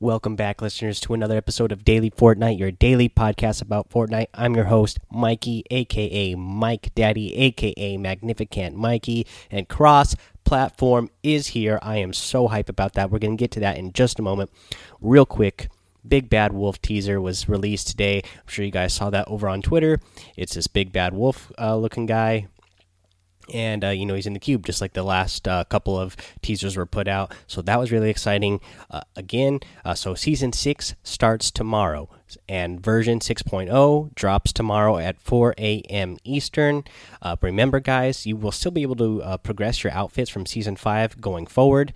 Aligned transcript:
Welcome 0.00 0.36
back, 0.36 0.62
listeners, 0.62 1.00
to 1.00 1.14
another 1.14 1.36
episode 1.36 1.72
of 1.72 1.84
Daily 1.84 2.08
Fortnite, 2.08 2.56
your 2.56 2.70
daily 2.70 3.08
podcast 3.08 3.60
about 3.60 3.90
Fortnite. 3.90 4.28
I'm 4.32 4.54
your 4.54 4.66
host, 4.66 5.00
Mikey, 5.10 5.64
aka 5.72 6.36
Mike 6.36 6.94
Daddy, 6.94 7.34
aka 7.34 7.96
Magnificent 7.96 8.76
Mikey, 8.76 9.26
and 9.50 9.68
cross 9.68 10.14
platform 10.44 11.10
is 11.24 11.48
here. 11.48 11.80
I 11.82 11.96
am 11.96 12.12
so 12.12 12.46
hype 12.46 12.68
about 12.68 12.92
that. 12.92 13.10
We're 13.10 13.18
going 13.18 13.36
to 13.36 13.42
get 13.42 13.50
to 13.50 13.60
that 13.60 13.76
in 13.76 13.92
just 13.92 14.20
a 14.20 14.22
moment. 14.22 14.52
Real 15.00 15.26
quick, 15.26 15.68
Big 16.06 16.30
Bad 16.30 16.52
Wolf 16.52 16.80
teaser 16.80 17.20
was 17.20 17.48
released 17.48 17.88
today. 17.88 18.22
I'm 18.22 18.46
sure 18.46 18.64
you 18.64 18.70
guys 18.70 18.94
saw 18.94 19.10
that 19.10 19.26
over 19.26 19.48
on 19.48 19.62
Twitter. 19.62 19.98
It's 20.36 20.54
this 20.54 20.68
Big 20.68 20.92
Bad 20.92 21.12
Wolf 21.12 21.50
uh, 21.58 21.76
looking 21.76 22.06
guy 22.06 22.46
and 23.52 23.84
uh, 23.84 23.88
you 23.88 24.06
know 24.06 24.14
he's 24.14 24.26
in 24.26 24.32
the 24.32 24.40
cube 24.40 24.66
just 24.66 24.80
like 24.80 24.92
the 24.92 25.02
last 25.02 25.46
uh, 25.48 25.64
couple 25.64 25.98
of 25.98 26.16
teasers 26.42 26.76
were 26.76 26.86
put 26.86 27.08
out. 27.08 27.32
So 27.46 27.62
that 27.62 27.78
was 27.78 27.92
really 27.92 28.10
exciting. 28.10 28.60
Uh, 28.90 29.02
again 29.16 29.60
uh, 29.84 29.94
so 29.94 30.14
season 30.14 30.52
6 30.52 30.94
starts 31.02 31.50
tomorrow 31.50 32.08
and 32.48 32.80
version 32.80 33.20
6.0 33.20 34.14
drops 34.14 34.52
tomorrow 34.52 34.98
at 34.98 35.20
4 35.20 35.54
a.m 35.58 36.18
eastern. 36.24 36.84
Uh, 37.22 37.36
remember 37.40 37.80
guys 37.80 38.26
you 38.26 38.36
will 38.36 38.52
still 38.52 38.70
be 38.70 38.82
able 38.82 38.96
to 38.96 39.22
uh, 39.22 39.36
progress 39.38 39.82
your 39.82 39.92
outfits 39.92 40.30
from 40.30 40.46
season 40.46 40.76
5 40.76 41.20
going 41.20 41.46
forward. 41.46 41.92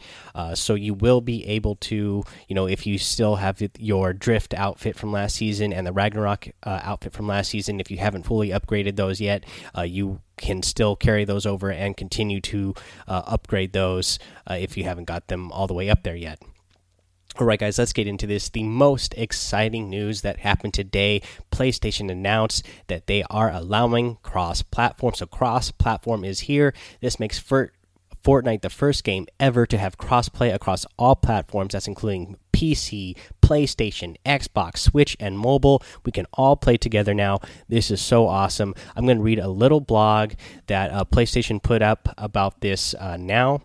So 0.54 0.74
you 0.74 0.94
will 0.94 1.20
be 1.20 1.46
able 1.46 1.76
to 1.76 2.24
you 2.48 2.54
know 2.54 2.66
if 2.66 2.86
you 2.86 2.98
still 2.98 3.36
have 3.36 3.62
your 3.78 4.12
drift 4.12 4.54
outfit 4.54 4.96
from 4.96 5.12
last 5.12 5.36
season 5.36 5.72
and 5.72 5.86
the 5.86 5.92
ragnarok 5.92 6.48
outfit 6.64 7.12
from 7.12 7.26
last 7.26 7.50
season 7.50 7.80
if 7.80 7.90
you 7.90 7.98
haven't 7.98 8.24
fully 8.24 8.48
upgraded 8.48 8.96
those 8.96 9.20
yet 9.20 9.44
you 9.84 10.20
can 10.42 10.62
still 10.62 10.96
carry 10.96 11.24
those 11.24 11.46
over 11.46 11.70
and 11.70 11.96
continue 11.96 12.40
to 12.40 12.74
uh, 13.08 13.22
upgrade 13.26 13.72
those 13.72 14.18
uh, 14.50 14.54
if 14.54 14.76
you 14.76 14.84
haven't 14.84 15.04
got 15.04 15.28
them 15.28 15.50
all 15.52 15.66
the 15.66 15.74
way 15.74 15.88
up 15.88 16.02
there 16.02 16.16
yet. 16.16 16.42
All 17.38 17.46
right, 17.46 17.58
guys, 17.58 17.78
let's 17.78 17.94
get 17.94 18.06
into 18.06 18.26
this. 18.26 18.50
The 18.50 18.62
most 18.62 19.14
exciting 19.16 19.88
news 19.88 20.20
that 20.20 20.40
happened 20.40 20.74
today 20.74 21.22
PlayStation 21.50 22.10
announced 22.10 22.66
that 22.88 23.06
they 23.06 23.22
are 23.30 23.50
allowing 23.50 24.16
cross 24.22 24.60
platform. 24.60 25.14
So, 25.14 25.24
cross 25.24 25.70
platform 25.70 26.24
is 26.24 26.40
here. 26.40 26.74
This 27.00 27.18
makes 27.18 27.38
for 27.38 27.72
Fortnite 28.22 28.60
the 28.60 28.68
first 28.68 29.02
game 29.02 29.26
ever 29.40 29.64
to 29.64 29.78
have 29.78 29.96
crossplay 29.96 30.52
across 30.52 30.84
all 30.98 31.16
platforms. 31.16 31.72
That's 31.72 31.88
including 31.88 32.36
PC, 32.52 33.16
PlayStation, 33.40 34.16
Xbox, 34.26 34.78
Switch, 34.78 35.16
and 35.18 35.38
mobile. 35.38 35.82
We 36.04 36.12
can 36.12 36.26
all 36.34 36.56
play 36.56 36.76
together 36.76 37.14
now. 37.14 37.40
This 37.66 37.90
is 37.90 38.02
so 38.02 38.28
awesome. 38.28 38.74
I'm 38.94 39.06
going 39.06 39.16
to 39.16 39.22
read 39.22 39.38
a 39.38 39.48
little 39.48 39.80
blog 39.80 40.32
that 40.66 40.92
uh, 40.92 41.04
PlayStation 41.06 41.62
put 41.62 41.80
up 41.80 42.14
about 42.18 42.60
this 42.60 42.94
uh, 42.94 43.16
now 43.16 43.62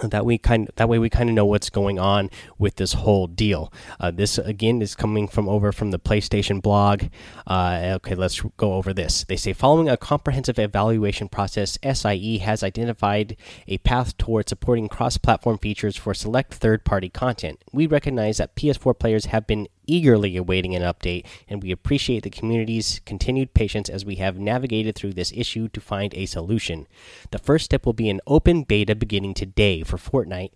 that 0.00 0.24
we 0.24 0.38
kind 0.38 0.70
that 0.76 0.88
way 0.88 0.98
we 0.98 1.10
kind 1.10 1.28
of 1.28 1.34
know 1.34 1.44
what's 1.44 1.70
going 1.70 1.98
on 1.98 2.30
with 2.58 2.76
this 2.76 2.94
whole 2.94 3.26
deal. 3.26 3.72
Uh, 4.00 4.10
this 4.10 4.38
again 4.38 4.80
is 4.80 4.94
coming 4.94 5.28
from 5.28 5.48
over 5.48 5.70
from 5.72 5.90
the 5.90 5.98
PlayStation 5.98 6.62
blog. 6.62 7.04
Uh, 7.46 7.92
okay, 7.96 8.14
let's 8.14 8.40
go 8.56 8.74
over 8.74 8.92
this. 8.92 9.24
They 9.24 9.36
say 9.36 9.52
following 9.52 9.88
a 9.88 9.96
comprehensive 9.96 10.58
evaluation 10.58 11.28
process, 11.28 11.78
SIE 11.82 12.38
has 12.38 12.62
identified 12.62 13.36
a 13.68 13.78
path 13.78 14.16
toward 14.16 14.48
supporting 14.48 14.88
cross-platform 14.88 15.58
features 15.58 15.96
for 15.96 16.14
select 16.14 16.54
third-party 16.54 17.10
content. 17.10 17.62
We 17.72 17.86
recognize 17.86 18.38
that 18.38 18.56
PS4 18.56 18.98
players 18.98 19.26
have 19.26 19.46
been 19.46 19.68
eagerly 19.86 20.36
awaiting 20.36 20.74
an 20.74 20.82
update, 20.82 21.24
and 21.48 21.62
we 21.62 21.70
appreciate 21.70 22.22
the 22.22 22.30
community's 22.30 23.00
continued 23.04 23.54
patience 23.54 23.88
as 23.88 24.04
we 24.04 24.16
have 24.16 24.38
navigated 24.38 24.94
through 24.94 25.12
this 25.12 25.32
issue 25.34 25.68
to 25.68 25.80
find 25.80 26.14
a 26.14 26.26
solution. 26.26 26.86
The 27.30 27.38
first 27.38 27.66
step 27.66 27.86
will 27.86 27.92
be 27.92 28.10
an 28.10 28.20
open 28.26 28.62
beta 28.62 28.94
beginning 28.94 29.34
today 29.34 29.82
for 29.82 29.96
Fortnite 29.96 30.52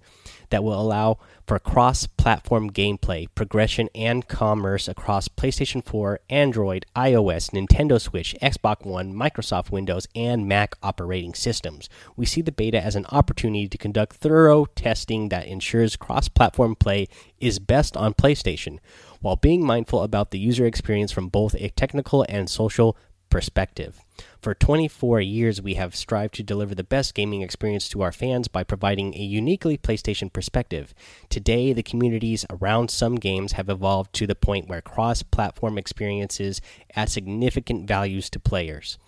that 0.51 0.65
will 0.65 0.81
allow 0.81 1.19
for 1.47 1.59
cross 1.59 2.07
platform 2.07 2.71
gameplay, 2.71 3.29
progression, 3.35 3.89
and 3.95 4.27
commerce 4.27 4.89
across 4.89 5.29
PlayStation 5.29 5.85
4, 5.85 6.21
Android, 6.29 6.87
iOS, 6.97 7.51
Nintendo 7.51 8.01
Switch, 8.01 8.35
Xbox 8.43 8.85
One, 8.85 9.13
Microsoft 9.13 9.71
Windows, 9.71 10.09
and 10.15 10.49
Mac 10.49 10.77
operating 10.83 11.35
systems. 11.35 11.89
We 12.17 12.27
see 12.27 12.43
the 12.43 12.53
beta 12.53 12.83
as 12.83 12.97
an 12.97 13.07
opportunity 13.07 13.69
to 13.69 13.79
conduct 13.79 14.17
thorough 14.17 14.67
testing 14.75 15.29
that 15.29 15.47
ensures 15.47 15.97
cross 15.97 16.29
platform 16.29 16.75
play 16.75 17.09
is 17.39 17.59
best 17.59 17.97
on 17.97 18.15
PlayStation, 18.15 18.79
while 19.21 19.37
being 19.37 19.65
mindful 19.65 20.03
about 20.03 20.31
the 20.31 20.39
user 20.39 20.67
experience 20.67 21.13
from 21.13 21.29
both 21.29 21.55
a 21.55 21.69
technical 21.71 22.25
and 22.29 22.51
social 22.51 22.97
perspective. 23.31 24.01
For 24.41 24.55
24 24.55 25.21
years, 25.21 25.63
we 25.63 25.75
have 25.75 25.97
strived 25.97 26.35
to 26.35 26.43
deliver 26.43 26.75
the 26.75 26.85
best 26.85 27.15
gaming 27.15 27.43
experience 27.43 27.89
to 27.89 28.03
our 28.03 28.13
fans 28.13 28.49
by 28.49 28.65
providing 28.65 29.15
a 29.15 29.21
uniquely 29.21 29.77
PlayStation 29.77 30.33
perspective. 30.33 30.95
Today, 31.29 31.73
the 31.73 31.83
communities 31.83 32.47
around 32.51 32.91
some 32.91 33.17
games 33.17 33.53
have 33.53 33.69
evolved 33.69 34.13
to 34.15 34.27
the 34.27 34.35
point 34.35 34.69
where 34.69 34.83
cross 34.83 35.23
platform 35.23 35.79
experiences 35.79 36.61
add 36.95 37.11
significant 37.11 37.89
values 37.89 38.31
to 38.31 38.39
players. 38.39 38.99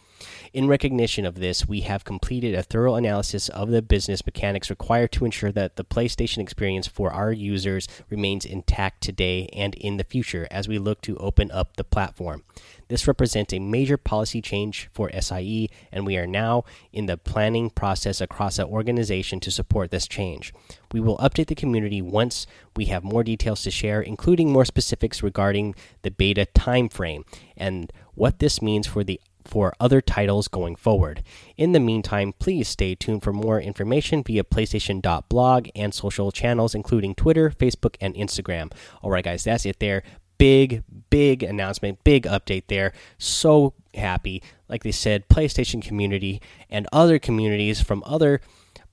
In 0.52 0.68
recognition 0.68 1.24
of 1.24 1.36
this, 1.36 1.68
we 1.68 1.82
have 1.82 2.04
completed 2.04 2.54
a 2.54 2.62
thorough 2.62 2.94
analysis 2.94 3.48
of 3.48 3.70
the 3.70 3.82
business 3.82 4.24
mechanics 4.24 4.70
required 4.70 5.12
to 5.12 5.24
ensure 5.24 5.52
that 5.52 5.76
the 5.76 5.84
PlayStation 5.84 6.38
experience 6.38 6.86
for 6.86 7.12
our 7.12 7.32
users 7.32 7.86
remains 8.10 8.44
intact 8.44 9.02
today 9.02 9.48
and 9.52 9.74
in 9.74 9.96
the 9.96 10.04
future 10.04 10.48
as 10.50 10.66
we 10.66 10.78
look 10.78 11.00
to 11.02 11.16
open 11.18 11.50
up 11.50 11.76
the 11.76 11.84
platform. 11.84 12.44
This 12.88 13.06
represents 13.06 13.52
a 13.52 13.58
major 13.58 13.98
policy 13.98 14.40
change 14.40 14.88
for 14.92 15.10
SIE, 15.20 15.68
and 15.92 16.06
we 16.06 16.16
are 16.16 16.26
now 16.26 16.64
in 16.92 17.06
the 17.06 17.18
planning 17.18 17.68
process 17.68 18.20
across 18.20 18.58
our 18.58 18.66
organization 18.66 19.40
to 19.40 19.50
support 19.50 19.90
this 19.90 20.08
change. 20.08 20.54
We 20.92 21.00
will 21.00 21.18
update 21.18 21.48
the 21.48 21.54
community 21.54 22.00
once 22.00 22.46
we 22.74 22.86
have 22.86 23.04
more 23.04 23.22
details 23.22 23.62
to 23.62 23.70
share, 23.70 24.00
including 24.00 24.50
more 24.50 24.64
specifics 24.64 25.22
regarding 25.22 25.74
the 26.02 26.10
beta 26.10 26.46
timeframe 26.54 27.24
and 27.56 27.92
what 28.14 28.38
this 28.38 28.62
means 28.62 28.86
for 28.86 29.04
the 29.04 29.20
for 29.48 29.74
other 29.80 30.00
titles 30.00 30.46
going 30.46 30.76
forward. 30.76 31.22
In 31.56 31.72
the 31.72 31.80
meantime, 31.80 32.34
please 32.38 32.68
stay 32.68 32.94
tuned 32.94 33.22
for 33.22 33.32
more 33.32 33.60
information 33.60 34.22
via 34.22 34.44
PlayStation.blog 34.44 35.68
and 35.74 35.94
social 35.94 36.30
channels, 36.30 36.74
including 36.74 37.14
Twitter, 37.14 37.50
Facebook, 37.50 37.96
and 38.00 38.14
Instagram. 38.14 38.72
All 39.02 39.10
right, 39.10 39.24
guys, 39.24 39.44
that's 39.44 39.66
it 39.66 39.80
there. 39.80 40.02
Big, 40.36 40.84
big 41.10 41.42
announcement, 41.42 42.04
big 42.04 42.24
update 42.24 42.64
there. 42.68 42.92
So 43.16 43.74
happy. 43.94 44.42
Like 44.68 44.84
they 44.84 44.92
said, 44.92 45.28
PlayStation 45.28 45.82
community 45.82 46.40
and 46.70 46.86
other 46.92 47.18
communities 47.18 47.80
from 47.80 48.04
other 48.06 48.40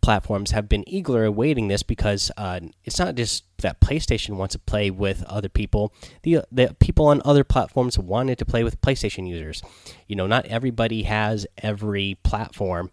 platforms 0.06 0.52
have 0.52 0.70
been 0.70 0.88
eagerly 0.88 1.26
awaiting 1.26 1.68
this 1.68 1.82
because 1.82 2.32
uh, 2.38 2.60
it's 2.84 3.00
not 3.00 3.16
just 3.16 3.44
that 3.58 3.82
PlayStation 3.82 4.36
wants 4.36 4.54
to 4.54 4.60
play 4.60 4.92
with 4.92 5.24
other 5.24 5.50
people. 5.50 5.92
The 6.22 6.42
the 6.52 6.76
people 6.80 7.08
on 7.08 7.24
other 7.26 7.44
platforms 7.44 7.98
wanted 7.98 8.38
to 8.38 8.46
play 8.46 8.64
with 8.64 8.80
PlayStation 8.82 9.28
users. 9.28 9.64
You 10.08 10.16
know, 10.16 10.28
not 10.28 10.46
everybody 10.46 11.04
has 11.04 11.48
every 11.58 12.20
platform 12.22 12.92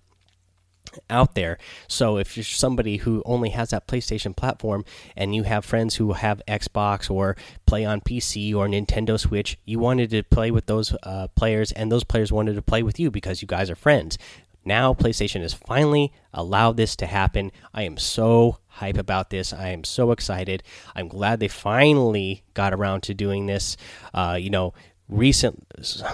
out 1.11 1.34
there. 1.34 1.59
So 1.87 2.17
if 2.17 2.34
you're 2.34 2.45
somebody 2.45 2.97
who 2.97 3.23
only 3.27 3.50
has 3.50 3.71
that 3.71 3.87
PlayStation 3.87 4.34
platform 4.34 4.83
and 5.15 5.34
you 5.34 5.43
have 5.43 5.67
friends 5.67 5.97
who 5.97 6.15
have 6.15 6.41
Xbox 6.49 7.11
or 7.11 7.37
play 7.67 7.84
on 7.84 8.00
PC 8.00 8.55
or 8.55 8.67
Nintendo 8.67 9.21
Switch, 9.21 9.59
you 9.67 9.79
wanted 9.79 10.09
to 10.11 10.23
play 10.23 10.50
with 10.50 10.65
those 10.65 10.97
uh, 11.03 11.29
players 11.37 11.73
and 11.73 11.93
those 11.93 12.05
players 12.05 12.33
wanted 12.33 12.55
to 12.55 12.62
play 12.62 12.83
with 12.83 12.99
you 12.99 13.11
because 13.11 13.43
you 13.43 13.49
guys 13.49 13.69
are 13.69 13.77
friends. 13.77 14.17
Now, 14.65 14.95
PlayStation 14.95 15.43
has 15.43 15.55
finally 15.55 16.12
allowed 16.33 16.77
this 16.77 16.97
to 16.97 17.06
happen. 17.06 17.50
I 17.75 17.83
am 17.83 17.97
so 17.97 18.59
hype 18.67 18.97
about 18.97 19.31
this. 19.31 19.53
I 19.53 19.69
am 19.69 19.84
so 19.84 20.12
excited. 20.12 20.62
I'm 20.95 21.09
glad 21.09 21.41
they 21.41 21.49
finally 21.49 22.43
got 22.55 22.73
around 22.73 23.03
to 23.05 23.15
doing 23.15 23.47
this. 23.47 23.77
Uh, 24.15 24.39
you 24.41 24.50
know, 24.50 24.73
recent 25.09 25.67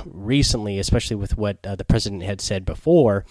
recently, 0.07 0.79
especially 0.79 1.17
with 1.17 1.37
what 1.37 1.59
uh, 1.65 1.77
the 1.77 1.85
president 1.85 2.23
had 2.23 2.41
said 2.41 2.65
before, 2.65 3.25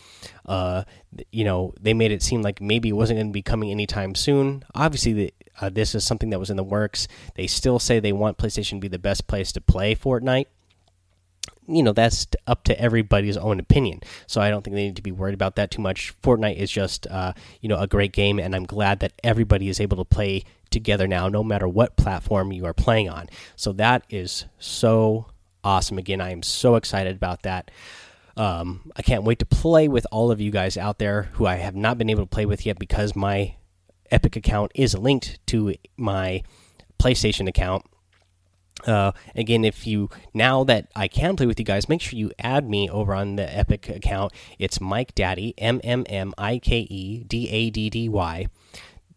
uh, 0.46 0.84
you 1.32 1.44
know, 1.44 1.74
they 1.80 1.94
made 1.94 2.12
it 2.12 2.24
seem 2.24 2.42
like 2.42 2.62
maybe 2.62 2.90
it 2.90 2.94
wasn't 2.94 3.18
going 3.18 3.28
to 3.28 3.34
be 3.34 3.42
coming 3.42 3.72
anytime 3.72 4.16
soon. 4.16 4.64
Obviously, 4.76 5.14
the, 5.14 5.34
uh, 5.60 5.70
this 5.70 5.96
is 5.96 6.06
something 6.06 6.30
that 6.30 6.40
was 6.40 6.50
in 6.50 6.58
the 6.58 6.64
works. 6.64 7.08
They 7.36 7.48
still 7.48 7.80
say 7.80 8.00
they 8.00 8.14
want 8.14 8.38
PlayStation 8.38 8.72
to 8.72 8.80
be 8.80 8.88
the 8.88 9.00
best 9.00 9.28
place 9.28 9.52
to 9.54 9.62
play 9.62 9.96
Fortnite 9.96 10.46
you 11.68 11.84
know 11.84 11.94
that's 11.94 12.28
up 12.46 12.64
to 12.64 12.80
everybody's 12.80 13.38
own 13.38 13.60
opinion. 13.60 14.02
So 14.26 14.42
i 14.42 14.50
don't 14.50 14.64
think 14.64 14.76
they 14.76 14.86
need 14.86 14.96
to 14.96 15.02
be 15.02 15.12
worried 15.12 15.34
about 15.34 15.56
that 15.56 15.72
too 15.72 15.82
much. 15.82 16.14
Fortnite 16.22 16.58
is 16.58 16.72
just 16.72 17.08
uh, 17.08 17.34
you 17.62 17.70
know 17.70 17.78
a 17.80 17.88
great 17.88 18.14
game 18.14 18.40
and 18.40 18.56
i'm 18.56 18.66
glad 18.66 19.00
that 19.00 19.14
everybody 19.24 19.70
is 19.70 19.80
able 19.80 19.98
to 19.98 20.06
play 20.06 20.44
together 20.70 21.08
now 21.08 21.30
no 21.30 21.44
matter 21.44 21.68
what 21.68 21.96
platform 21.98 22.52
you 22.52 22.66
are 22.66 22.74
playing 22.74 23.10
on. 23.10 23.28
So 23.56 23.72
that 23.74 24.04
is 24.10 24.46
so 24.60 25.28
awesome 25.64 25.98
again. 25.98 26.22
I 26.22 26.32
am 26.32 26.44
so 26.44 26.76
excited 26.76 27.16
about 27.16 27.44
that. 27.44 27.72
Um, 28.36 28.92
i 28.96 29.02
can't 29.02 29.24
wait 29.24 29.40
to 29.40 29.48
play 29.48 29.88
with 29.88 30.06
all 30.12 30.30
of 30.30 30.40
you 30.40 30.52
guys 30.52 30.78
out 30.78 31.00
there 31.00 31.24
who 31.34 31.48
i 31.48 31.56
have 31.56 31.76
not 31.76 31.98
been 31.98 32.10
able 32.12 32.22
to 32.22 32.30
play 32.30 32.46
with 32.46 32.68
yet 32.68 32.78
because 32.78 33.16
my 33.16 33.56
epic 34.12 34.36
account 34.36 34.72
is 34.76 34.96
linked 34.96 35.40
to 35.48 35.74
my 35.98 36.44
playstation 37.00 37.48
account 37.48 37.84
uh, 38.86 39.12
again, 39.36 39.66
if 39.66 39.88
you 39.88 40.10
now 40.34 40.64
that 40.66 40.88
I 40.96 41.08
can 41.08 41.36
play 41.36 41.46
with 41.46 41.60
you 41.60 41.66
guys, 41.66 41.90
make 41.90 42.02
sure 42.02 42.18
you 42.18 42.32
add 42.40 42.70
me 42.70 42.90
over 42.90 43.14
on 43.14 43.36
the 43.36 43.58
Epic 43.58 43.90
account. 43.90 44.34
It's 44.60 44.80
Mike 44.80 45.16
Daddy 45.16 45.54
M 45.58 45.82
M 45.84 46.06
M 46.08 46.34
I 46.38 46.60
K 46.60 46.80
E 46.90 47.24
D 47.24 47.50
A 47.50 47.70
D 47.70 47.90
D 47.90 48.10
Y. 48.10 48.48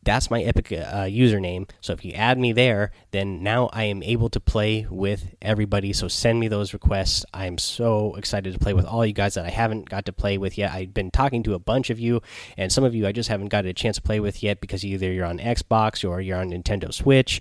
that's 0.02 0.30
my 0.30 0.42
Epic 0.42 0.72
uh, 0.72 1.04
username. 1.04 1.68
So 1.80 1.92
if 1.92 2.04
you 2.04 2.12
add 2.12 2.38
me 2.38 2.52
there, 2.52 2.90
then 3.10 3.42
now 3.42 3.68
I 3.72 3.84
am 3.84 4.02
able 4.02 4.30
to 4.30 4.40
play 4.40 4.86
with 4.90 5.34
everybody. 5.42 5.92
So 5.92 6.08
send 6.08 6.40
me 6.40 6.48
those 6.48 6.72
requests. 6.72 7.24
I'm 7.34 7.58
so 7.58 8.14
excited 8.14 8.52
to 8.52 8.58
play 8.58 8.72
with 8.72 8.86
all 8.86 9.04
you 9.04 9.12
guys 9.12 9.34
that 9.34 9.44
I 9.44 9.50
haven't 9.50 9.90
got 9.90 10.06
to 10.06 10.12
play 10.12 10.38
with 10.38 10.56
yet. 10.56 10.72
I've 10.72 10.94
been 10.94 11.10
talking 11.10 11.42
to 11.44 11.54
a 11.54 11.58
bunch 11.58 11.90
of 11.90 12.00
you, 12.00 12.22
and 12.56 12.72
some 12.72 12.84
of 12.84 12.94
you 12.94 13.06
I 13.06 13.12
just 13.12 13.28
haven't 13.28 13.48
got 13.48 13.66
a 13.66 13.74
chance 13.74 13.96
to 13.96 14.02
play 14.02 14.20
with 14.20 14.42
yet 14.42 14.60
because 14.60 14.84
either 14.84 15.12
you're 15.12 15.26
on 15.26 15.38
Xbox 15.38 16.08
or 16.08 16.20
you're 16.20 16.38
on 16.38 16.50
Nintendo 16.50 16.92
Switch. 16.92 17.40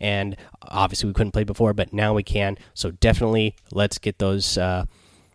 And 0.00 0.36
obviously, 0.62 1.08
we 1.08 1.14
couldn't 1.14 1.32
play 1.32 1.44
before, 1.44 1.74
but 1.74 1.92
now 1.92 2.14
we 2.14 2.22
can. 2.22 2.56
So 2.74 2.92
definitely 2.92 3.56
let's 3.72 3.98
get 3.98 4.18
those 4.18 4.56
uh, 4.56 4.84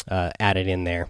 uh, 0.07 0.31
added 0.39 0.67
in 0.67 0.85
there. 0.85 1.09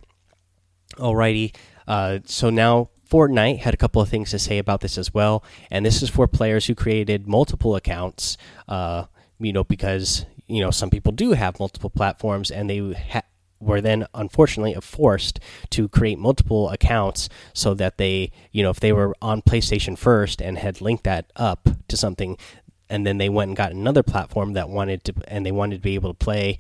Alrighty. 0.96 1.56
Uh, 1.88 2.20
so 2.26 2.50
now 2.50 2.90
Fortnite 3.12 3.60
had 3.60 3.74
a 3.74 3.78
couple 3.78 4.02
of 4.02 4.08
things 4.08 4.32
to 4.32 4.40
say 4.40 4.58
about 4.58 4.80
this 4.80 4.98
as 4.98 5.14
well, 5.14 5.44
and 5.70 5.86
this 5.86 6.02
is 6.02 6.10
for 6.10 6.28
players 6.28 6.68
who 6.68 6.76
created 6.76 7.28
multiple 7.28 7.76
accounts. 7.76 8.38
Uh, 8.70 9.06
you 9.40 9.52
know, 9.52 9.66
because 9.66 10.26
you 10.48 10.62
know 10.62 10.72
some 10.72 10.90
people 10.90 11.12
do 11.12 11.34
have 11.34 11.60
multiple 11.60 11.90
platforms, 11.90 12.50
and 12.50 12.70
they 12.70 12.96
were 13.60 13.82
then 13.82 14.08
unfortunately 14.14 14.74
forced 14.82 15.40
to 15.72 15.90
create 15.90 16.18
multiple 16.18 16.70
accounts 16.70 17.28
so 17.54 17.74
that 17.74 17.98
they, 17.98 18.32
you 18.52 18.64
know, 18.64 18.70
if 18.70 18.80
they 18.80 18.94
were 18.94 19.14
on 19.22 19.42
PlayStation 19.42 19.98
first 19.98 20.42
and 20.42 20.58
had 20.58 20.82
linked 20.82 21.04
that 21.04 21.32
up 21.36 21.68
to 21.90 21.98
something, 21.98 22.38
and 22.90 23.06
then 23.06 23.18
they 23.18 23.30
went 23.30 23.50
and 23.50 23.58
got 23.58 23.74
another 23.74 24.04
platform 24.04 24.54
that 24.54 24.70
wanted 24.70 25.04
to, 25.04 25.14
and 25.28 25.46
they 25.46 25.52
wanted 25.52 25.76
to 25.76 25.82
be 25.82 25.96
able 25.96 26.14
to 26.14 26.26
play 26.26 26.58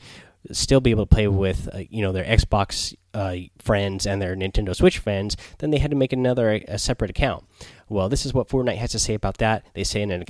still 0.51 0.81
be 0.81 0.91
able 0.91 1.05
to 1.05 1.15
play 1.15 1.27
with 1.27 1.69
uh, 1.73 1.79
you 1.89 2.01
know 2.01 2.11
their 2.11 2.25
Xbox 2.25 2.95
uh, 3.13 3.35
friends 3.59 4.05
and 4.05 4.21
their 4.21 4.35
Nintendo 4.35 4.75
Switch 4.75 4.97
friends, 4.97 5.37
then 5.59 5.71
they 5.71 5.79
had 5.79 5.91
to 5.91 5.97
make 5.97 6.13
another 6.13 6.61
a 6.67 6.79
separate 6.79 7.11
account. 7.11 7.45
Well, 7.89 8.09
this 8.09 8.25
is 8.25 8.33
what 8.33 8.47
Fortnite 8.47 8.77
has 8.77 8.91
to 8.91 8.99
say 8.99 9.13
about 9.13 9.37
that. 9.37 9.65
They 9.73 9.83
say 9.83 10.01
in 10.01 10.11
an 10.11 10.25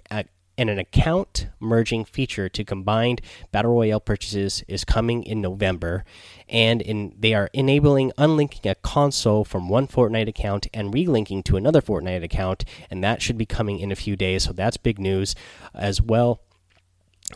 and 0.58 0.70
an 0.70 0.78
account 0.78 1.48
merging 1.60 2.06
feature 2.06 2.48
to 2.50 2.64
combined 2.64 3.22
battle 3.52 3.74
royale 3.74 4.00
purchases 4.00 4.64
is 4.68 4.84
coming 4.84 5.24
in 5.24 5.42
November, 5.42 6.04
and 6.50 6.82
in 6.82 7.16
they 7.18 7.34
are 7.34 7.50
enabling 7.54 8.12
unlinking 8.18 8.70
a 8.70 8.76
console 8.76 9.44
from 9.44 9.70
one 9.70 9.88
Fortnite 9.88 10.28
account 10.28 10.68
and 10.74 10.94
relinking 10.94 11.44
to 11.46 11.58
another 11.58 11.82
Fortnite 11.82 12.24
account, 12.24 12.66
and 12.90 13.04
that 13.04 13.22
should 13.22 13.38
be 13.38 13.46
coming 13.46 13.80
in 13.80 13.92
a 13.92 13.96
few 13.96 14.16
days. 14.16 14.44
So 14.44 14.54
that's 14.54 14.78
big 14.78 15.00
news 15.00 15.36
as 15.74 16.02
well. 16.02 16.42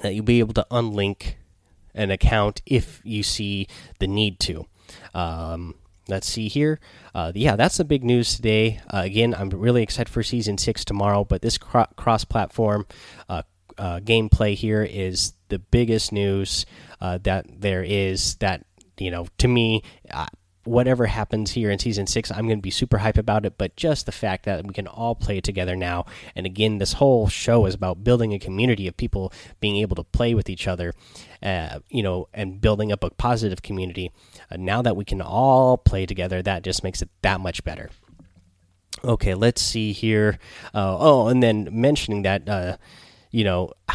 That 0.01 0.13
you'll 0.13 0.25
be 0.25 0.39
able 0.39 0.53
to 0.55 0.67
unlink 0.69 1.35
an 1.95 2.11
account 2.11 2.61
if 2.65 3.01
you 3.03 3.23
see 3.23 3.67
the 3.99 4.07
need 4.07 4.39
to. 4.41 4.65
Um, 5.13 5.75
let's 6.07 6.27
see 6.27 6.47
here. 6.47 6.79
Uh, 7.13 7.31
yeah, 7.35 7.55
that's 7.55 7.77
the 7.77 7.85
big 7.85 8.03
news 8.03 8.35
today. 8.35 8.81
Uh, 8.93 9.01
again, 9.03 9.33
I'm 9.33 9.49
really 9.49 9.83
excited 9.83 10.11
for 10.11 10.23
season 10.23 10.57
six 10.57 10.85
tomorrow, 10.85 11.23
but 11.23 11.41
this 11.41 11.57
cro 11.57 11.85
cross 11.95 12.25
platform 12.25 12.85
uh, 13.29 13.43
uh, 13.77 13.99
gameplay 13.99 14.55
here 14.55 14.83
is 14.83 15.33
the 15.49 15.59
biggest 15.59 16.11
news 16.11 16.65
uh, 17.01 17.17
that 17.23 17.45
there 17.61 17.83
is. 17.83 18.35
That, 18.35 18.65
you 18.97 19.11
know, 19.11 19.27
to 19.39 19.47
me, 19.47 19.83
whatever 20.65 21.05
happens 21.05 21.51
here 21.51 21.69
in 21.69 21.79
season 21.79 22.07
six, 22.07 22.31
I'm 22.31 22.47
going 22.47 22.57
to 22.57 22.61
be 22.61 22.71
super 22.71 22.97
hype 22.97 23.17
about 23.17 23.45
it. 23.45 23.57
But 23.57 23.75
just 23.75 24.05
the 24.05 24.11
fact 24.11 24.45
that 24.45 24.65
we 24.65 24.73
can 24.73 24.87
all 24.87 25.15
play 25.15 25.39
together 25.39 25.75
now, 25.75 26.05
and 26.35 26.45
again, 26.45 26.79
this 26.79 26.93
whole 26.93 27.27
show 27.27 27.65
is 27.65 27.75
about 27.75 28.03
building 28.03 28.33
a 28.33 28.39
community 28.39 28.87
of 28.87 28.97
people 28.97 29.31
being 29.59 29.77
able 29.77 29.95
to 29.95 30.03
play 30.03 30.33
with 30.33 30.49
each 30.49 30.67
other, 30.67 30.93
uh, 31.41 31.79
you 31.89 32.03
know, 32.03 32.27
and 32.33 32.59
building 32.59 32.91
up 32.91 33.03
a 33.03 33.09
positive 33.11 33.61
community. 33.61 34.11
Uh, 34.51 34.57
now 34.57 34.81
that 34.81 34.95
we 34.95 35.05
can 35.05 35.21
all 35.21 35.77
play 35.77 36.05
together, 36.05 36.41
that 36.41 36.63
just 36.63 36.83
makes 36.83 37.01
it 37.01 37.09
that 37.21 37.39
much 37.39 37.63
better. 37.63 37.89
Okay, 39.03 39.35
let's 39.35 39.61
see 39.61 39.91
here. 39.91 40.39
Uh, 40.73 40.97
oh, 40.99 41.27
and 41.27 41.43
then 41.43 41.69
mentioning 41.71 42.23
that, 42.23 42.49
uh, 42.49 42.77
you 43.31 43.43
know. 43.43 43.71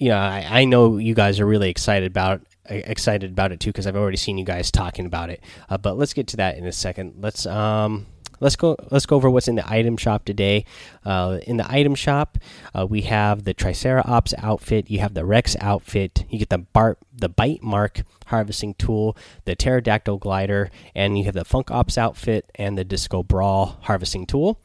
Yeah, 0.00 0.22
I, 0.22 0.60
I 0.60 0.64
know 0.64 0.98
you 0.98 1.12
guys 1.12 1.40
are 1.40 1.44
really 1.44 1.70
excited 1.70 2.06
about 2.12 2.42
excited 2.68 3.30
about 3.30 3.52
it 3.52 3.60
too 3.60 3.70
because 3.70 3.86
I've 3.86 3.96
already 3.96 4.16
seen 4.16 4.38
you 4.38 4.44
guys 4.44 4.70
talking 4.70 5.06
about 5.06 5.30
it. 5.30 5.42
Uh, 5.68 5.78
but 5.78 5.96
let's 5.96 6.12
get 6.12 6.26
to 6.28 6.36
that 6.38 6.56
in 6.56 6.66
a 6.66 6.72
second. 6.72 7.14
Let's 7.18 7.46
um 7.46 8.06
let's 8.40 8.56
go 8.56 8.76
let's 8.90 9.06
go 9.06 9.16
over 9.16 9.30
what's 9.30 9.48
in 9.48 9.56
the 9.56 9.70
item 9.70 9.96
shop 9.96 10.24
today. 10.24 10.64
Uh, 11.04 11.38
in 11.46 11.56
the 11.56 11.70
item 11.70 11.94
shop, 11.94 12.38
uh, 12.74 12.86
we 12.86 13.02
have 13.02 13.44
the 13.44 13.54
Triceratops 13.54 14.34
outfit. 14.38 14.90
You 14.90 15.00
have 15.00 15.14
the 15.14 15.24
Rex 15.24 15.56
outfit. 15.60 16.24
You 16.28 16.38
get 16.38 16.50
the 16.50 16.58
Bart 16.58 16.98
the 17.14 17.28
Bite 17.28 17.62
Mark 17.62 18.02
harvesting 18.26 18.74
tool, 18.74 19.16
the 19.44 19.56
Pterodactyl 19.56 20.18
glider, 20.18 20.70
and 20.94 21.18
you 21.18 21.24
have 21.24 21.34
the 21.34 21.44
Funk 21.44 21.70
Ops 21.70 21.98
outfit 21.98 22.50
and 22.54 22.76
the 22.76 22.84
Disco 22.84 23.22
Brawl 23.22 23.78
harvesting 23.82 24.26
tool. 24.26 24.60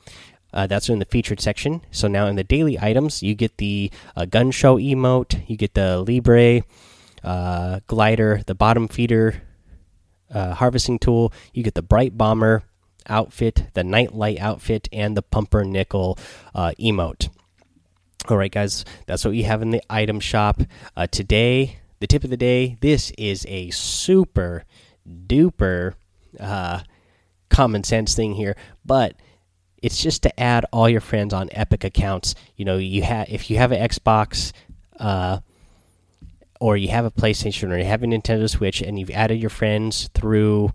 Uh, 0.53 0.67
that's 0.67 0.88
in 0.88 1.00
the 1.00 1.05
featured 1.05 1.41
section. 1.41 1.81
So 1.89 2.07
now 2.07 2.27
in 2.27 2.35
the 2.35 2.44
daily 2.44 2.79
items, 2.79 3.23
you 3.23 3.33
get 3.33 3.57
the 3.57 3.89
uh, 4.15 4.25
gun 4.25 4.51
show 4.51 4.77
emote, 4.77 5.41
you 5.50 5.57
get 5.57 5.73
the 5.73 6.00
Libre 6.00 6.61
uh, 7.23 7.79
glider, 7.87 8.41
the 8.45 8.55
bottom 8.55 8.87
feeder 8.87 9.41
uh, 10.33 10.53
harvesting 10.55 10.99
tool. 10.99 11.31
You 11.53 11.63
get 11.63 11.75
the 11.75 11.81
bright 11.81 12.17
bomber 12.17 12.63
outfit, 13.07 13.65
the 13.73 13.83
Nitelite 13.83 14.39
outfit, 14.39 14.89
and 14.91 15.15
the 15.15 15.21
pumpernickel 15.21 16.17
uh, 16.55 16.71
emote. 16.79 17.29
All 18.29 18.37
right, 18.37 18.51
guys, 18.51 18.85
that's 19.05 19.25
what 19.25 19.31
we 19.31 19.43
have 19.43 19.61
in 19.61 19.71
the 19.71 19.83
item 19.89 20.19
shop 20.19 20.61
uh, 20.95 21.07
today. 21.07 21.79
The 21.99 22.07
tip 22.07 22.23
of 22.23 22.29
the 22.29 22.37
day: 22.37 22.77
this 22.81 23.11
is 23.17 23.45
a 23.47 23.69
super 23.71 24.63
duper 25.07 25.93
uh, 26.39 26.81
common 27.49 27.83
sense 27.83 28.15
thing 28.15 28.33
here, 28.35 28.55
but 28.85 29.15
it's 29.81 30.01
just 30.01 30.23
to 30.23 30.39
add 30.39 30.65
all 30.71 30.87
your 30.87 31.01
friends 31.01 31.33
on 31.33 31.49
Epic 31.51 31.83
accounts. 31.83 32.35
You 32.55 32.65
know, 32.65 32.77
you 32.77 33.03
have 33.03 33.27
if 33.29 33.49
you 33.49 33.57
have 33.57 33.71
an 33.71 33.87
Xbox. 33.87 34.53
Uh, 34.99 35.39
or 36.63 36.77
you 36.77 36.88
have 36.88 37.04
a 37.04 37.12
PlayStation 37.12 37.74
or 37.74 37.77
you 37.77 37.83
have 37.83 38.04
a 38.04 38.06
Nintendo 38.06 38.50
Switch 38.50 38.81
and 38.81 38.98
you've 38.98 39.10
added 39.10 39.38
your 39.38 39.50
friends 39.50 40.10
through 40.13 40.71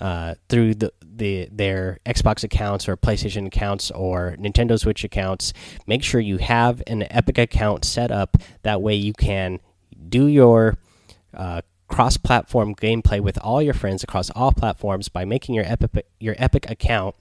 uh, 0.00 0.34
through 0.48 0.74
the, 0.74 0.92
the 1.00 1.48
their 1.52 2.00
Xbox 2.04 2.42
accounts 2.42 2.88
or 2.88 2.96
PlayStation 2.96 3.46
accounts 3.46 3.92
or 3.92 4.34
Nintendo 4.36 4.76
Switch 4.76 5.04
accounts, 5.04 5.52
make 5.86 6.02
sure 6.02 6.20
you 6.20 6.38
have 6.38 6.82
an 6.88 7.06
Epic 7.08 7.38
account 7.38 7.84
set 7.84 8.10
up. 8.10 8.36
That 8.62 8.82
way, 8.82 8.96
you 8.96 9.12
can 9.12 9.60
do 10.08 10.26
your 10.26 10.76
uh, 11.32 11.60
cross-platform 11.86 12.74
gameplay 12.74 13.20
with 13.20 13.38
all 13.38 13.62
your 13.62 13.74
friends 13.74 14.02
across 14.02 14.28
all 14.30 14.50
platforms 14.50 15.08
by 15.08 15.24
making 15.24 15.54
your 15.54 15.64
Epic 15.66 16.04
your 16.18 16.34
Epic 16.36 16.68
account 16.68 17.14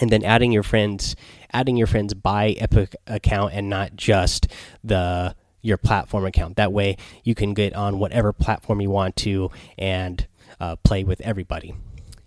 and 0.00 0.10
then 0.10 0.24
adding 0.24 0.50
your 0.50 0.64
friends 0.64 1.14
adding 1.52 1.76
your 1.76 1.86
friends 1.86 2.12
by 2.12 2.56
Epic 2.58 2.96
account 3.06 3.52
and 3.54 3.70
not 3.70 3.94
just 3.94 4.48
the 4.82 5.36
your 5.62 5.78
platform 5.78 6.26
account. 6.26 6.56
That 6.56 6.72
way, 6.72 6.96
you 7.24 7.34
can 7.34 7.54
get 7.54 7.74
on 7.74 7.98
whatever 7.98 8.32
platform 8.32 8.80
you 8.80 8.90
want 8.90 9.16
to 9.16 9.50
and 9.78 10.26
uh, 10.60 10.76
play 10.76 11.04
with 11.04 11.20
everybody. 11.22 11.74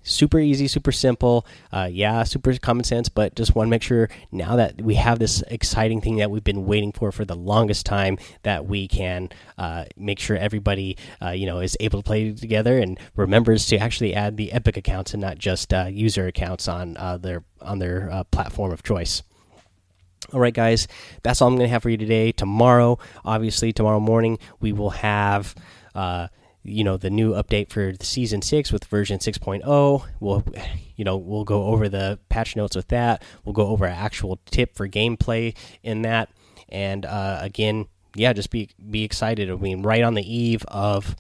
Super 0.08 0.39
easy, 0.39 0.68
super 0.68 0.92
simple. 0.92 1.48
Uh, 1.72 1.89
yeah, 1.92 2.22
super 2.24 2.56
common 2.60 2.84
sense, 2.84 3.10
but 3.10 3.34
just 3.34 3.56
want 3.56 3.65
to 3.65 3.72
make 3.72 3.82
sure 3.82 4.08
now 4.32 4.56
that 4.56 4.80
we 4.80 4.94
have 4.96 5.18
this 5.18 5.42
exciting 5.48 6.00
thing 6.00 6.18
that 6.18 6.30
we've 6.30 6.44
been 6.44 6.68
waiting 6.68 6.92
for 6.92 7.12
for 7.12 7.25
the 7.25 7.36
longest 7.36 7.88
time 7.88 8.20
that 8.44 8.68
we 8.68 8.88
can 8.88 9.30
uh, 9.58 9.86
make 9.98 10.20
sure 10.20 10.38
everybody 10.38 10.96
uh, 11.24 11.32
you 11.32 11.48
know 11.48 11.60
is 11.60 11.75
able 11.80 12.04
to 12.04 12.06
play 12.06 12.32
together 12.32 12.77
and 12.77 13.00
remembers 13.15 13.65
to 13.65 13.77
actually 13.77 14.13
add 14.13 14.38
the 14.38 14.51
Epic 14.51 14.77
accounts 14.77 15.15
and 15.15 15.22
not 15.22 15.39
just 15.39 15.74
uh, 15.74 15.88
user 15.89 16.27
accounts 16.27 16.68
on 16.68 16.96
uh, 16.98 17.18
their 17.18 17.44
on 17.60 17.80
their 17.80 18.24
platform 18.30 18.72
of 18.72 18.84
choice. 18.84 19.24
All 20.34 20.39
right, 20.39 20.53
guys, 20.53 20.88
that's 21.24 21.41
all 21.41 21.48
I'm 21.48 21.55
going 21.55 21.67
to 21.67 21.72
have 21.72 21.84
for 21.84 21.89
you 21.89 21.98
today. 21.98 22.32
Tomorrow, 22.32 23.00
obviously, 23.24 23.72
tomorrow 23.72 24.00
morning, 24.00 24.39
we 24.60 24.72
will 24.74 24.91
have. 24.91 25.55
Uh, 25.94 26.27
you 26.67 26.84
know 26.84 26.98
the 26.98 27.12
new 27.12 27.34
update 27.34 27.70
for 27.70 27.91
the 27.91 28.03
season 28.03 28.41
6 28.41 28.72
with 28.72 28.86
version 28.86 29.20
6.0 29.20 30.03
we'll 30.20 30.44
you 30.96 31.05
know 31.05 31.15
we'll 31.15 31.44
go 31.44 31.65
over 31.67 31.88
the 31.88 32.17
patch 32.27 32.55
notes 32.55 32.75
with 32.75 32.88
that 32.88 33.24
we'll 33.46 33.53
go 33.53 33.67
over 33.67 33.86
actual 33.86 34.39
tip 34.46 34.75
for 34.75 34.88
gameplay 34.89 35.55
in 35.84 36.01
that 36.01 36.29
and 36.70 37.05
uh, 37.05 37.38
again 37.39 37.86
yeah 38.15 38.34
just 38.34 38.50
be 38.50 38.70
be 38.89 39.03
excited 39.03 39.50
i 39.51 39.55
mean 39.55 39.84
right 39.84 40.01
on 40.01 40.15
the 40.15 40.36
eve 40.36 40.65
of 40.67 41.15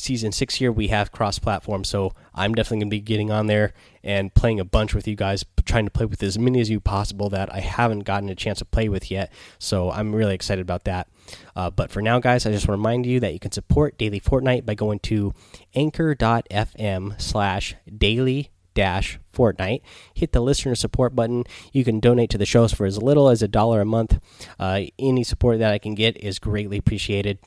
season 0.00 0.32
six 0.32 0.56
here 0.56 0.72
we 0.72 0.88
have 0.88 1.12
cross 1.12 1.38
platform 1.38 1.84
so 1.84 2.12
i'm 2.34 2.54
definitely 2.54 2.78
going 2.78 2.90
to 2.90 2.96
be 2.96 3.00
getting 3.00 3.30
on 3.30 3.46
there 3.46 3.72
and 4.02 4.34
playing 4.34 4.58
a 4.58 4.64
bunch 4.64 4.94
with 4.94 5.06
you 5.06 5.14
guys 5.14 5.44
trying 5.64 5.84
to 5.84 5.90
play 5.90 6.06
with 6.06 6.22
as 6.22 6.38
many 6.38 6.60
as 6.60 6.70
you 6.70 6.80
possible 6.80 7.28
that 7.28 7.52
i 7.52 7.60
haven't 7.60 8.00
gotten 8.00 8.28
a 8.28 8.34
chance 8.34 8.58
to 8.58 8.64
play 8.64 8.88
with 8.88 9.10
yet 9.10 9.32
so 9.58 9.90
i'm 9.90 10.14
really 10.14 10.34
excited 10.34 10.62
about 10.62 10.84
that. 10.84 11.08
Uh, 11.54 11.70
but 11.70 11.90
for 11.90 12.00
now 12.00 12.18
guys 12.18 12.46
i 12.46 12.50
just 12.50 12.66
want 12.66 12.78
to 12.78 12.80
remind 12.80 13.06
you 13.06 13.20
that 13.20 13.32
you 13.32 13.38
can 13.38 13.52
support 13.52 13.98
daily 13.98 14.20
fortnite 14.20 14.64
by 14.64 14.74
going 14.74 14.98
to 14.98 15.32
anchor.fm 15.74 17.20
slash 17.20 17.74
daily 17.96 18.50
dash 18.74 19.18
fortnite. 19.32 19.82
Hit 20.14 20.32
the 20.32 20.40
listener 20.40 20.74
support 20.74 21.14
button. 21.14 21.44
You 21.72 21.84
can 21.84 22.00
donate 22.00 22.30
to 22.30 22.38
the 22.38 22.46
shows 22.46 22.72
for 22.72 22.86
as 22.86 23.02
little 23.02 23.28
as 23.28 23.42
a 23.42 23.48
dollar 23.48 23.80
a 23.80 23.84
month. 23.84 24.20
Uh, 24.58 24.82
any 24.98 25.24
support 25.24 25.58
that 25.58 25.72
i 25.72 25.78
can 25.78 25.94
get 25.94 26.16
is 26.18 26.38
greatly 26.38 26.78
appreciated 26.78 27.38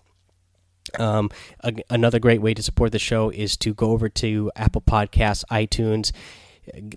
um, 0.99 1.29
a, 1.61 1.73
another 1.89 2.19
great 2.19 2.41
way 2.41 2.53
to 2.53 2.63
support 2.63 2.91
the 2.91 2.99
show 2.99 3.29
is 3.29 3.57
to 3.57 3.73
go 3.73 3.91
over 3.91 4.09
to 4.09 4.51
Apple 4.55 4.81
Podcasts, 4.81 5.43
iTunes, 5.51 6.11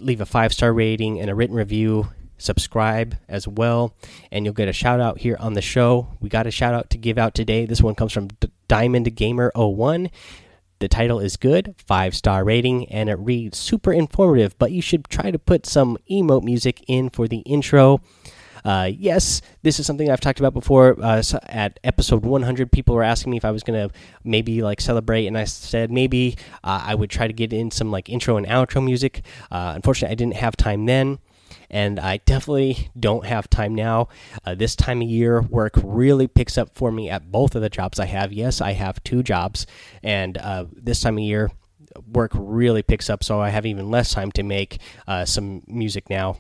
leave 0.01 0.21
a 0.21 0.27
five 0.27 0.53
star 0.53 0.73
rating 0.73 1.21
and 1.21 1.31
a 1.31 1.35
written 1.35 1.57
review. 1.57 2.09
subscribe 2.39 3.17
as 3.29 3.49
well, 3.49 3.97
and 4.31 4.45
you'll 4.45 4.55
get 4.55 4.69
a 4.69 4.73
shout 4.73 5.01
out 5.01 5.19
here 5.19 5.37
on 5.41 5.55
the 5.55 5.63
show. 5.63 6.09
We 6.21 6.29
got 6.29 6.47
a 6.47 6.51
shout 6.51 6.75
out 6.75 6.91
to 6.91 6.99
give 6.99 7.19
out 7.19 7.35
today. 7.35 7.67
This 7.67 7.81
one 7.81 7.95
comes 7.95 8.13
from 8.13 8.29
D 8.29 8.49
Diamond 8.69 9.15
Gamer 9.15 9.53
01. 9.55 10.11
The 10.79 10.89
title 10.89 11.21
is 11.21 11.39
good, 11.39 11.75
five 11.79 12.15
star 12.15 12.45
rating, 12.45 12.87
and 12.91 13.09
it 13.09 13.15
reads 13.15 13.57
super 13.57 13.93
informative, 13.93 14.59
but 14.59 14.73
you 14.73 14.83
should 14.83 15.09
try 15.09 15.31
to 15.31 15.39
put 15.39 15.65
some 15.65 15.97
emote 16.11 16.43
music 16.43 16.85
in 16.87 17.09
for 17.09 17.27
the 17.27 17.39
intro. 17.39 18.03
Uh, 18.65 18.91
yes, 18.97 19.43
this 19.63 19.79
is 19.79 19.87
something 19.87 20.11
I've 20.11 20.21
talked 20.21 20.39
about 20.39 20.55
before. 20.55 20.97
Uh, 21.01 21.23
at 21.45 21.79
episode 21.85 22.25
100, 22.25 22.73
people 22.73 22.95
were 22.95 23.03
asking 23.03 23.31
me 23.31 23.37
if 23.37 23.45
I 23.45 23.51
was 23.51 23.63
gonna 23.63 23.91
maybe 24.25 24.63
like 24.63 24.81
celebrate, 24.81 25.27
and 25.27 25.37
I 25.37 25.45
said 25.45 25.91
maybe 25.91 26.37
uh, 26.65 26.83
I 26.85 26.95
would 26.95 27.11
try 27.11 27.27
to 27.27 27.33
get 27.33 27.53
in 27.53 27.71
some 27.71 27.91
like 27.91 28.09
intro 28.09 28.37
and 28.37 28.47
outro 28.47 28.85
music. 28.85 29.23
Uh, 29.51 29.73
unfortunately, 29.75 30.13
I 30.13 30.17
didn't 30.17 30.37
have 30.37 30.57
time 30.57 30.87
then. 30.87 31.19
And 31.69 31.99
I 31.99 32.19
definitely 32.19 32.91
don't 32.99 33.27
have 33.27 33.51
time 33.51 33.75
now. 33.75 34.09
Uh, 34.45 34.55
this 34.55 34.77
time 34.77 35.03
of 35.03 35.09
year, 35.09 35.41
work 35.41 35.75
really 35.83 36.29
picks 36.29 36.57
up 36.57 36.71
for 36.75 36.93
me 36.93 37.11
at 37.11 37.33
both 37.33 37.57
of 37.57 37.63
the 37.63 37.69
jobs 37.69 37.99
I 37.99 38.07
have. 38.07 38.33
Yes, 38.33 38.61
I 38.61 38.73
have 38.73 39.03
two 39.03 39.23
jobs, 39.25 39.67
and 40.03 40.39
this 40.73 41.01
time 41.01 41.19
of 41.19 41.25
year, 41.25 41.51
work 42.13 42.31
really 42.35 42.83
picks 42.83 43.11
up, 43.11 43.25
so 43.25 43.41
I 43.41 43.51
have 43.51 43.67
even 43.67 43.91
less 43.91 44.13
time 44.13 44.31
to 44.33 44.45
make 44.45 44.79
some 45.25 45.63
music 45.67 46.09
now 46.09 46.39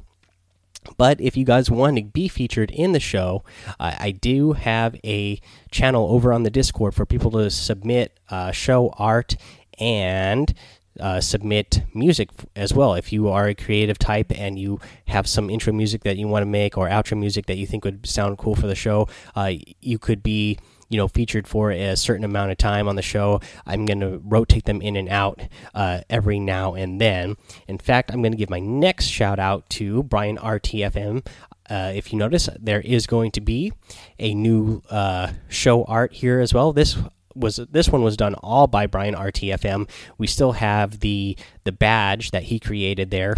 but 0.96 1.20
if 1.20 1.36
you 1.36 1.44
guys 1.44 1.70
want 1.70 1.96
to 1.96 2.04
be 2.04 2.28
featured 2.28 2.70
in 2.70 2.92
the 2.92 3.00
show, 3.00 3.44
I 3.78 4.10
do 4.10 4.52
have 4.52 4.96
a 5.04 5.40
channel 5.70 6.08
over 6.10 6.32
on 6.32 6.42
the 6.42 6.50
Discord 6.50 6.94
for 6.94 7.06
people 7.06 7.30
to 7.32 7.50
submit 7.50 8.18
uh, 8.30 8.52
show 8.52 8.94
art 8.98 9.36
and 9.78 10.54
uh, 10.98 11.20
submit 11.20 11.82
music 11.94 12.30
as 12.54 12.72
well. 12.72 12.94
If 12.94 13.12
you 13.12 13.28
are 13.28 13.48
a 13.48 13.54
creative 13.54 13.98
type 13.98 14.32
and 14.34 14.58
you 14.58 14.80
have 15.08 15.26
some 15.26 15.50
intro 15.50 15.72
music 15.72 16.02
that 16.04 16.16
you 16.16 16.28
want 16.28 16.42
to 16.42 16.46
make 16.46 16.78
or 16.78 16.88
outro 16.88 17.18
music 17.18 17.46
that 17.46 17.56
you 17.56 17.66
think 17.66 17.84
would 17.84 18.06
sound 18.06 18.38
cool 18.38 18.54
for 18.54 18.66
the 18.66 18.74
show, 18.74 19.08
uh, 19.34 19.52
you 19.80 19.98
could 19.98 20.22
be 20.22 20.58
you 20.88 20.96
know 20.96 21.08
featured 21.08 21.46
for 21.46 21.70
a 21.70 21.96
certain 21.96 22.24
amount 22.24 22.50
of 22.50 22.58
time 22.58 22.88
on 22.88 22.96
the 22.96 23.02
show 23.02 23.40
i'm 23.66 23.86
going 23.86 24.00
to 24.00 24.20
rotate 24.24 24.64
them 24.64 24.80
in 24.80 24.96
and 24.96 25.08
out 25.08 25.40
uh, 25.74 26.00
every 26.08 26.38
now 26.38 26.74
and 26.74 27.00
then. 27.00 27.36
In 27.68 27.78
fact 27.78 28.12
i'm 28.12 28.22
going 28.22 28.32
to 28.32 28.38
give 28.38 28.50
my 28.50 28.60
next 28.60 29.06
shout 29.06 29.38
out 29.38 29.68
to 29.70 30.02
brian 30.04 30.36
rtfm 30.38 31.26
uh, 31.68 31.92
if 31.94 32.12
you 32.12 32.18
notice 32.18 32.48
there 32.60 32.80
is 32.80 33.06
going 33.06 33.32
to 33.32 33.40
be 33.40 33.72
a 34.18 34.34
new 34.34 34.82
uh, 34.88 35.32
show 35.48 35.82
art 35.84 36.12
here 36.12 36.38
as 36.38 36.54
well. 36.54 36.72
This 36.72 36.96
was 37.34 37.56
this 37.56 37.88
one 37.88 38.02
was 38.02 38.16
done 38.16 38.34
all 38.36 38.66
by 38.66 38.86
brian 38.86 39.14
rtfm 39.14 39.86
we 40.16 40.26
still 40.26 40.52
have 40.52 41.00
the 41.00 41.36
the 41.64 41.72
badge 41.72 42.30
that 42.30 42.44
he 42.44 42.58
created 42.58 43.10
there 43.10 43.36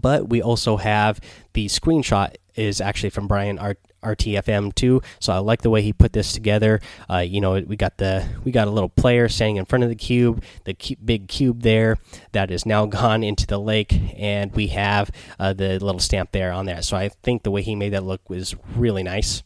but 0.00 0.28
we 0.28 0.42
also 0.42 0.76
have 0.76 1.20
the 1.52 1.66
screenshot 1.66 2.34
is 2.54 2.80
actually 2.80 3.10
from 3.10 3.28
Brian 3.28 3.58
Art 3.58 3.78
RTFM 4.02 4.74
too. 4.74 5.02
So 5.20 5.32
I 5.32 5.38
like 5.38 5.62
the 5.62 5.70
way 5.70 5.82
he 5.82 5.92
put 5.92 6.12
this 6.12 6.32
together. 6.32 6.80
Uh, 7.10 7.18
you 7.18 7.40
know, 7.40 7.60
we 7.60 7.76
got 7.76 7.96
the 7.98 8.26
we 8.44 8.52
got 8.52 8.68
a 8.68 8.70
little 8.70 8.88
player 8.88 9.28
standing 9.28 9.56
in 9.56 9.64
front 9.64 9.84
of 9.84 9.90
the 9.90 9.96
cube, 9.96 10.42
the 10.64 10.74
cu 10.74 10.96
big 11.04 11.28
cube 11.28 11.62
there 11.62 11.98
that 12.32 12.50
is 12.50 12.66
now 12.66 12.86
gone 12.98 13.22
into 13.22 13.46
the 13.46 13.58
lake, 13.58 13.94
and 14.16 14.52
we 14.52 14.68
have 14.68 15.10
uh, 15.38 15.52
the 15.52 15.78
little 15.78 16.00
stamp 16.00 16.32
there 16.32 16.52
on 16.52 16.66
that. 16.66 16.84
So 16.84 16.96
I 16.96 17.08
think 17.08 17.42
the 17.42 17.50
way 17.50 17.62
he 17.62 17.74
made 17.74 17.92
that 17.92 18.04
look 18.04 18.28
was 18.28 18.54
really 18.74 19.02
nice. 19.02 19.42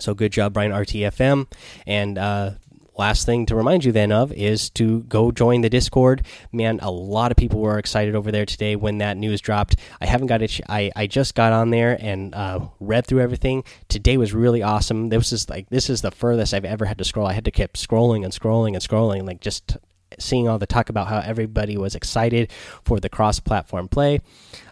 So 0.00 0.14
good 0.14 0.32
job, 0.32 0.52
Brian 0.52 0.72
RTFM, 0.72 1.46
and 1.86 2.18
uh, 2.18 2.50
last 2.98 3.26
thing 3.26 3.46
to 3.46 3.54
remind 3.54 3.84
you 3.84 3.92
then 3.92 4.12
of 4.12 4.32
is 4.32 4.70
to 4.70 5.02
go 5.04 5.30
join 5.30 5.60
the 5.60 5.70
Discord. 5.70 6.24
Man, 6.52 6.78
a 6.82 6.90
lot 6.90 7.30
of 7.30 7.36
people 7.36 7.60
were 7.60 7.78
excited 7.78 8.14
over 8.14 8.30
there 8.30 8.46
today 8.46 8.76
when 8.76 8.98
that 8.98 9.16
news 9.16 9.40
dropped. 9.40 9.76
I 10.00 10.06
haven't 10.06 10.28
got 10.28 10.42
it. 10.42 10.60
I 10.68 10.90
I 10.96 11.06
just 11.06 11.34
got 11.34 11.52
on 11.52 11.70
there 11.70 11.96
and 12.00 12.34
uh, 12.34 12.68
read 12.80 13.06
through 13.06 13.20
everything. 13.20 13.64
Today 13.88 14.16
was 14.16 14.32
really 14.34 14.62
awesome. 14.62 15.08
This 15.08 15.32
is 15.32 15.48
like 15.48 15.68
this 15.70 15.90
is 15.90 16.02
the 16.02 16.10
furthest 16.10 16.54
I've 16.54 16.64
ever 16.64 16.86
had 16.86 16.98
to 16.98 17.04
scroll. 17.04 17.26
I 17.26 17.32
had 17.32 17.44
to 17.44 17.50
keep 17.50 17.74
scrolling 17.74 18.24
and 18.24 18.32
scrolling 18.32 18.74
and 18.74 18.82
scrolling, 18.82 19.26
like 19.26 19.40
just 19.40 19.76
seeing 20.18 20.48
all 20.48 20.58
the 20.58 20.66
talk 20.66 20.88
about 20.88 21.08
how 21.08 21.18
everybody 21.18 21.76
was 21.76 21.94
excited 21.94 22.50
for 22.84 23.00
the 23.00 23.08
cross 23.08 23.40
platform 23.40 23.88
play. 23.88 24.20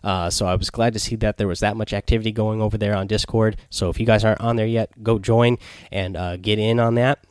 Uh, 0.03 0.31
so 0.31 0.47
I 0.47 0.55
was 0.55 0.71
glad 0.71 0.93
to 0.95 0.99
see 0.99 1.17
that 1.17 1.37
there 1.37 1.49
was 1.49 1.61
that 1.61 1.77
much 1.77 1.93
activity 1.93 2.33
going 2.33 2.63
over 2.63 2.79
there 2.79 2.95
on 2.95 3.07
Discord. 3.07 3.57
So 3.69 3.91
if 3.91 3.99
you 3.99 4.07
guys 4.07 4.25
aren't 4.25 4.41
on 4.41 4.57
there 4.57 4.67
yet, 4.67 5.03
go 5.03 5.19
join 5.19 5.59
and 5.91 6.17
uh, 6.17 6.37
get 6.37 6.59
in 6.59 6.81
on 6.81 6.95
that. 6.95 7.25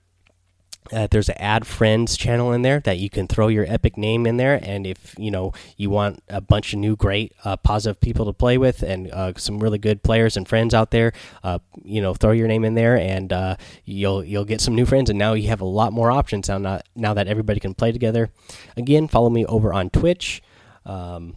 Uh, 0.91 1.07
there's 1.09 1.29
an 1.29 1.35
add 1.37 1.65
friends 1.65 2.17
channel 2.17 2.51
in 2.51 2.61
there 2.61 2.79
that 2.81 2.97
you 2.97 3.09
can 3.09 3.27
throw 3.27 3.47
your 3.47 3.65
epic 3.67 3.97
name 3.97 4.25
in 4.25 4.37
there 4.37 4.59
and 4.61 4.85
if 4.85 5.15
you 5.17 5.31
know 5.31 5.53
you 5.77 5.89
want 5.89 6.21
a 6.29 6.41
bunch 6.41 6.73
of 6.73 6.79
new 6.79 6.95
great 6.95 7.33
uh, 7.45 7.55
positive 7.55 7.99
people 8.01 8.25
to 8.25 8.33
play 8.33 8.57
with 8.57 8.83
and 8.83 9.09
uh, 9.11 9.31
some 9.37 9.59
really 9.59 9.77
good 9.77 10.03
players 10.03 10.35
and 10.35 10.47
friends 10.47 10.73
out 10.73 10.91
there 10.91 11.13
uh, 11.43 11.59
you 11.83 12.01
know 12.01 12.13
throw 12.13 12.31
your 12.31 12.47
name 12.47 12.65
in 12.65 12.73
there 12.73 12.97
and 12.97 13.31
uh, 13.31 13.55
you'll 13.85 14.23
you'll 14.23 14.45
get 14.45 14.61
some 14.61 14.75
new 14.75 14.85
friends 14.85 15.09
and 15.09 15.17
now 15.17 15.33
you 15.33 15.47
have 15.47 15.61
a 15.61 15.65
lot 15.65 15.93
more 15.93 16.11
options 16.11 16.49
now 16.49 16.81
now 16.95 17.13
that 17.13 17.27
everybody 17.27 17.59
can 17.59 17.73
play 17.73 17.91
together. 17.91 18.29
Again 18.75 19.07
follow 19.07 19.29
me 19.29 19.45
over 19.45 19.73
on 19.73 19.89
twitch. 19.89 20.41
Um, 20.85 21.35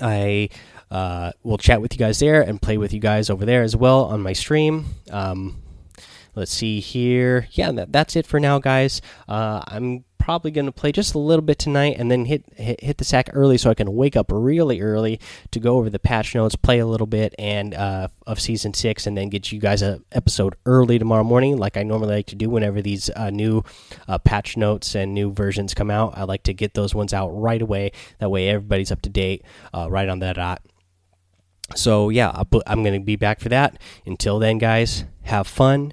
i 0.00 0.48
uh, 0.90 1.32
will 1.42 1.58
chat 1.58 1.80
with 1.80 1.92
you 1.92 1.98
guys 1.98 2.18
there 2.18 2.42
and 2.42 2.60
play 2.60 2.76
with 2.76 2.92
you 2.92 3.00
guys 3.00 3.30
over 3.30 3.44
there 3.44 3.62
as 3.62 3.76
well 3.76 4.04
on 4.04 4.20
my 4.20 4.32
stream. 4.32 4.86
Um, 5.10 5.62
let's 6.34 6.52
see 6.52 6.80
here. 6.80 7.48
Yeah, 7.52 7.72
that, 7.72 7.92
that's 7.92 8.16
it 8.16 8.26
for 8.26 8.40
now, 8.40 8.58
guys. 8.58 9.00
Uh, 9.28 9.62
I'm 9.66 10.04
probably 10.20 10.50
going 10.50 10.66
to 10.66 10.72
play 10.72 10.92
just 10.92 11.14
a 11.14 11.18
little 11.18 11.42
bit 11.42 11.58
tonight 11.58 11.96
and 11.98 12.10
then 12.10 12.26
hit, 12.26 12.44
hit, 12.54 12.80
hit 12.82 12.98
the 12.98 13.04
sack 13.04 13.30
early 13.32 13.56
so 13.56 13.70
I 13.70 13.74
can 13.74 13.94
wake 13.96 14.16
up 14.16 14.26
really 14.30 14.80
early 14.80 15.18
to 15.50 15.58
go 15.58 15.78
over 15.78 15.90
the 15.90 15.98
patch 15.98 16.34
notes, 16.34 16.54
play 16.54 16.78
a 16.78 16.86
little 16.86 17.06
bit 17.06 17.34
and 17.38 17.74
uh, 17.74 18.08
of 18.26 18.38
season 18.38 18.74
six, 18.74 19.06
and 19.06 19.16
then 19.16 19.30
get 19.30 19.50
you 19.50 19.58
guys 19.58 19.82
a 19.82 20.00
episode 20.12 20.54
early 20.66 20.98
tomorrow 20.98 21.24
morning, 21.24 21.56
like 21.56 21.76
I 21.76 21.82
normally 21.82 22.16
like 22.16 22.26
to 22.26 22.36
do 22.36 22.50
whenever 22.50 22.82
these 22.82 23.10
uh, 23.16 23.30
new 23.30 23.64
uh, 24.06 24.18
patch 24.18 24.56
notes 24.56 24.94
and 24.94 25.14
new 25.14 25.32
versions 25.32 25.74
come 25.74 25.90
out. 25.90 26.16
I 26.16 26.24
like 26.24 26.44
to 26.44 26.54
get 26.54 26.74
those 26.74 26.94
ones 26.94 27.14
out 27.14 27.30
right 27.30 27.60
away. 27.60 27.92
That 28.18 28.30
way, 28.30 28.48
everybody's 28.48 28.92
up 28.92 29.02
to 29.02 29.08
date 29.08 29.42
uh, 29.74 29.88
right 29.90 30.08
on 30.08 30.20
that 30.20 30.36
dot. 30.36 30.62
So 31.74 32.08
yeah, 32.08 32.30
I'm 32.66 32.82
going 32.82 33.00
to 33.00 33.04
be 33.04 33.16
back 33.16 33.40
for 33.40 33.48
that. 33.48 33.80
Until 34.04 34.38
then, 34.38 34.58
guys, 34.58 35.04
have 35.22 35.46
fun 35.46 35.92